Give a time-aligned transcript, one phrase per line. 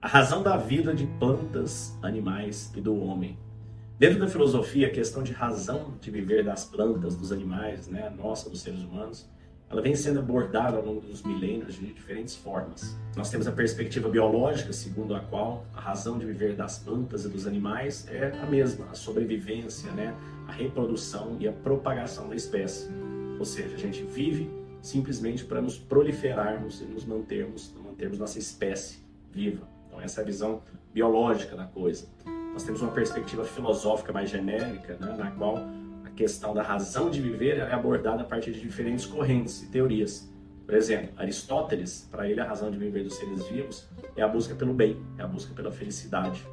[0.00, 3.36] A razão da vida de plantas, animais e do homem.
[3.98, 8.48] Dentro da filosofia, a questão de razão de viver das plantas, dos animais, né, nossa,
[8.48, 9.28] dos seres humanos,
[9.68, 12.96] ela vem sendo abordada ao longo dos milênios de diferentes formas.
[13.16, 17.28] Nós temos a perspectiva biológica, segundo a qual a razão de viver das plantas e
[17.28, 20.14] dos animais é a mesma, a sobrevivência, né,
[20.46, 22.88] a reprodução e a propagação da espécie.
[23.36, 24.48] Ou seja, a gente vive
[24.80, 29.00] simplesmente para nos proliferarmos e nos mantermos, mantermos nossa espécie
[29.32, 29.77] viva.
[29.98, 30.62] Então, essa é a visão
[30.92, 32.06] biológica da coisa.
[32.52, 35.58] Nós temos uma perspectiva filosófica mais genérica, né, na qual
[36.04, 40.32] a questão da razão de viver é abordada a partir de diferentes correntes e teorias.
[40.64, 44.54] Por exemplo, Aristóteles, para ele, a razão de viver dos seres vivos é a busca
[44.54, 46.46] pelo bem, é a busca pela felicidade.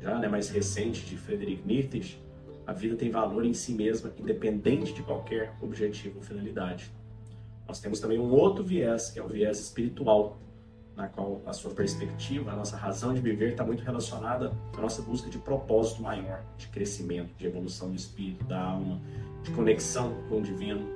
[0.00, 2.18] Já né, mais recente, de Friedrich Nietzsche,
[2.66, 6.90] a vida tem valor em si mesma, independente de qualquer objetivo ou finalidade.
[7.68, 10.38] Nós temos também um outro viés, que é o viés espiritual,
[10.96, 15.02] na qual a sua perspectiva, a nossa razão de viver está muito relacionada à nossa
[15.02, 18.98] busca de propósito maior, de crescimento, de evolução do espírito, da alma,
[19.42, 20.88] de conexão com o divino,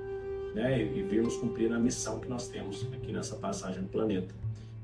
[0.55, 0.83] né?
[0.83, 4.35] e virmos cumprir a missão que nós temos aqui nessa passagem do planeta.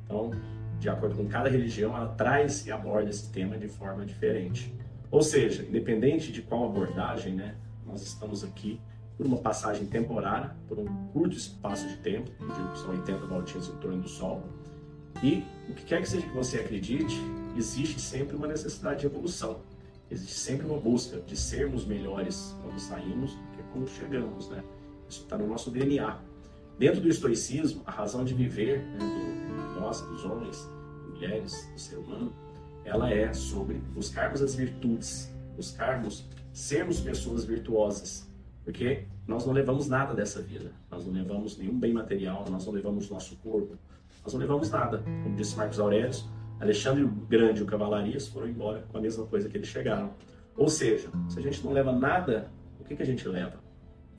[0.04, 0.32] Então,
[0.78, 4.72] de acordo com cada religião, ela traz e aborda esse tema de forma diferente.
[5.10, 7.54] Ou seja, independente de qual abordagem, né,
[7.86, 8.78] nós estamos aqui
[9.16, 13.76] por uma passagem temporária, por um curto espaço de tempo, que são 80 voltinhas em
[13.76, 14.42] torno do Sol,
[15.22, 17.16] e o que quer que seja que você acredite,
[17.56, 19.60] existe sempre uma necessidade de evolução.
[20.10, 24.62] Existe sempre uma busca de sermos melhores quando saímos do que quando chegamos, né?
[25.08, 26.18] Isso está no nosso DNA.
[26.78, 30.68] Dentro do estoicismo, a razão de viver né, do, nós, dos homens,
[31.08, 32.32] mulheres, do ser humano,
[32.84, 38.30] ela é sobre buscarmos as virtudes, buscarmos sermos pessoas virtuosas,
[38.64, 42.72] porque nós não levamos nada dessa vida, nós não levamos nenhum bem material, nós não
[42.72, 43.76] levamos nosso corpo,
[44.26, 45.04] nós não levamos nada.
[45.22, 46.10] Como disse Marcos Aurélio,
[46.58, 50.10] Alexandre o Grande e o Cavalarias foram embora com a mesma coisa que eles chegaram.
[50.56, 53.60] Ou seja, se a gente não leva nada, o que, que a gente leva?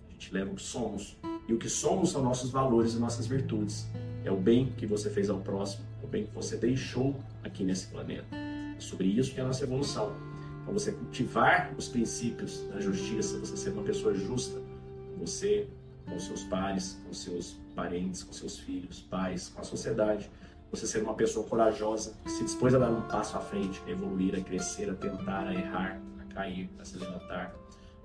[0.07, 1.17] A gente leva o que somos.
[1.45, 3.89] E o que somos são nossos valores e nossas virtudes.
[4.23, 7.13] É o bem que você fez ao próximo, o bem que você deixou
[7.43, 8.33] aqui nesse planeta.
[8.33, 10.15] É sobre isso que é a nossa evolução.
[10.61, 14.61] Então, você cultivar os princípios da justiça, você ser uma pessoa justa,
[15.17, 15.67] você
[16.07, 20.29] com seus pares, com seus parentes, com seus filhos, pais, com a sociedade.
[20.71, 23.89] Você ser uma pessoa corajosa, que se dispôs a dar um passo à frente, a
[23.89, 27.55] evoluir, a crescer, a tentar, a errar, a cair, a se levantar.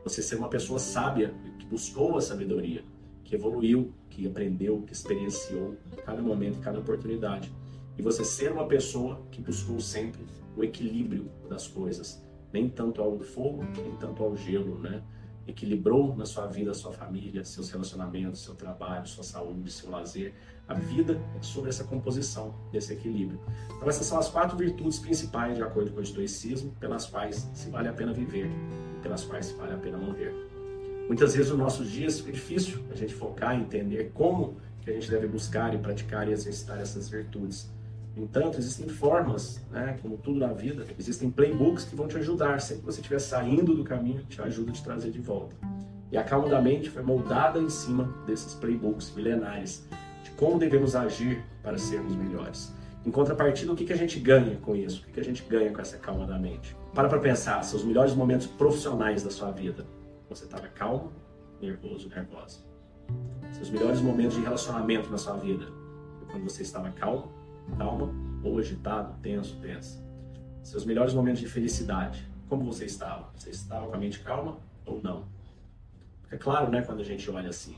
[0.04, 2.84] Você ser uma pessoa sábia, que buscou a sabedoria,
[3.24, 7.52] que evoluiu, que aprendeu, que experienciou cada momento, cada oportunidade.
[7.96, 10.20] E você ser uma pessoa que buscou sempre
[10.56, 15.02] o equilíbrio das coisas, nem tanto ao fogo, nem tanto ao gelo, né?
[15.46, 20.34] Equilibrou na sua vida, sua família, seus relacionamentos, seu trabalho, sua saúde, seu lazer.
[20.68, 23.40] A vida é sobre essa composição, desse equilíbrio.
[23.76, 27.68] Então, essas são as quatro virtudes principais, de acordo com o estoicismo, pelas quais se
[27.70, 30.32] vale a pena viver e pelas quais se vale a pena morrer.
[31.08, 34.94] Muitas vezes nos nossos dias fica difícil a gente focar e entender como que a
[34.94, 37.70] gente deve buscar e praticar e exercitar essas virtudes.
[38.16, 42.60] Entanto, existem formas, né, como tudo na vida, existem playbooks que vão te ajudar.
[42.60, 45.56] Sempre que você estiver saindo do caminho, te ajuda a te trazer de volta.
[46.10, 49.88] E a calma da mente foi moldada em cima desses playbooks milenares,
[50.22, 52.74] de como devemos agir para sermos melhores.
[53.04, 55.00] Em contrapartida, o que, que a gente ganha com isso?
[55.00, 56.76] O que, que a gente ganha com essa calma da mente?
[56.94, 59.86] Para para pensar, seus melhores momentos profissionais da sua vida.
[60.28, 61.12] Você estava calmo,
[61.60, 62.58] nervoso, nervosa.
[63.52, 65.66] Seus melhores momentos de relacionamento na sua vida.
[66.30, 67.32] Quando você estava calmo,
[67.76, 68.12] calma
[68.42, 70.02] ou agitado, tenso, tensa.
[70.62, 72.26] Seus melhores momentos de felicidade.
[72.48, 73.30] Como você estava?
[73.34, 75.24] Você estava com a mente calma ou não?
[76.30, 77.76] É claro, né, quando a gente olha assim.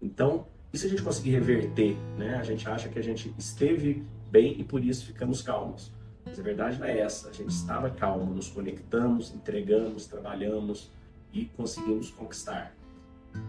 [0.00, 2.36] Então, e se a gente conseguir reverter, né?
[2.36, 5.92] A gente acha que a gente esteve bem e por isso ficamos calmos.
[6.24, 7.28] Mas a verdade não é essa.
[7.28, 10.90] A gente estava calmo, nos conectamos, entregamos, trabalhamos
[11.32, 12.72] e conseguimos conquistar.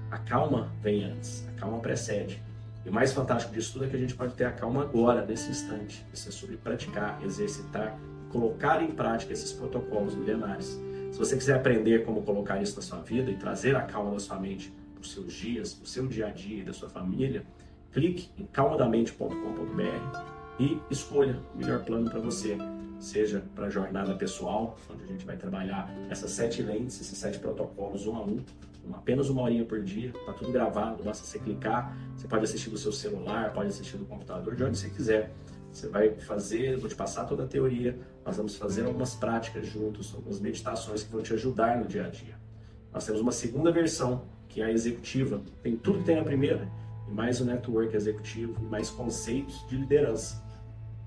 [0.09, 2.41] A calma vem antes, a calma precede.
[2.85, 5.25] E o mais fantástico disso tudo é que a gente pode ter a calma agora,
[5.25, 6.05] nesse instante.
[6.11, 7.97] Isso é sobre praticar, exercitar,
[8.29, 10.79] colocar em prática esses protocolos milenares.
[11.11, 14.19] Se você quiser aprender como colocar isso na sua vida e trazer a calma da
[14.19, 16.89] sua mente para os seus dias, para o seu dia a dia e da sua
[16.89, 17.43] família,
[17.91, 22.57] clique em calmadamente.com.br e escolha o melhor plano para você,
[22.99, 27.39] seja para a jornada pessoal, onde a gente vai trabalhar essas sete lentes, esses sete
[27.39, 28.39] protocolos um a um,
[28.93, 32.77] apenas uma horinha por dia, tá tudo gravado, basta você clicar, você pode assistir do
[32.77, 35.31] seu celular, pode assistir do computador, de onde você quiser.
[35.71, 40.13] Você vai fazer, vou te passar toda a teoria, nós vamos fazer algumas práticas juntos,
[40.13, 42.35] algumas meditações que vão te ajudar no dia a dia.
[42.91, 46.67] Nós temos uma segunda versão, que é a executiva, tem tudo que tem na primeira,
[47.07, 50.43] e mais o network executivo, e mais conceitos de liderança.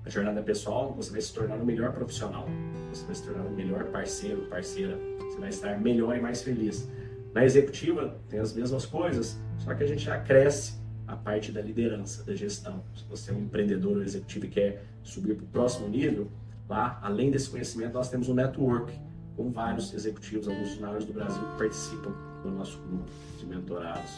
[0.03, 2.47] a jornada pessoal, você vai se tornar um melhor profissional,
[2.91, 6.87] você vai se tornar um melhor parceiro, parceira, você vai estar melhor e mais feliz.
[7.35, 12.23] Na executiva, tem as mesmas coisas, só que a gente acresce a parte da liderança,
[12.23, 12.81] da gestão.
[12.95, 16.31] Se você é um empreendedor ou executivo e quer subir para o próximo nível,
[16.69, 18.97] lá, além desse conhecimento, nós temos um network
[19.35, 24.11] com vários executivos, alguns funcionários do Brasil que participam do nosso grupo de mentorados,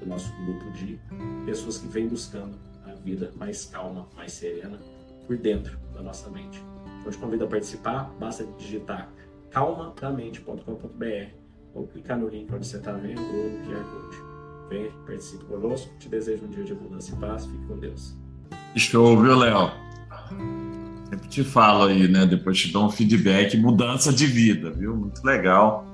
[0.00, 0.98] do nosso grupo de
[1.44, 4.78] pessoas que vêm buscando a vida mais calma, mais serena,
[5.26, 6.64] por dentro da nossa mente.
[7.00, 9.12] Então, te convido a participar, basta digitar
[9.50, 11.41] calmadamente.com.br
[11.74, 14.16] ou clicar no link onde você está vendo ou no QR Code.
[14.68, 18.16] Vem, participe conosco, te desejo um dia de abundância e paz, fique com Deus.
[18.76, 19.70] Show, viu, Léo?
[21.10, 22.24] Sempre te falo aí, né?
[22.24, 24.96] Depois te dou um feedback, mudança de vida, viu?
[24.96, 25.84] Muito legal.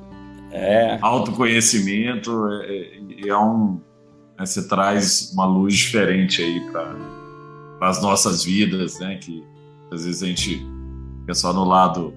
[0.52, 0.98] É.
[1.00, 3.80] Autoconhecimento é, é, é um.
[4.38, 6.96] Né, você traz uma luz diferente aí para
[7.80, 9.16] as nossas vidas, né?
[9.16, 9.44] Que
[9.90, 10.64] às vezes a gente
[11.20, 12.14] fica só no lado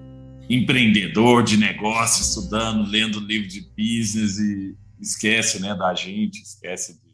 [0.48, 7.12] empreendedor de negócio, estudando, lendo livro de business e esquece, né, da gente, esquece de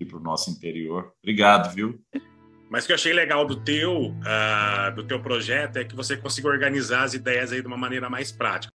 [0.00, 1.12] ir para o nosso interior.
[1.22, 2.00] Obrigado, viu?
[2.70, 6.16] Mas o que eu achei legal do teu, uh, do teu projeto é que você
[6.16, 8.72] consiga organizar as ideias aí de uma maneira mais prática.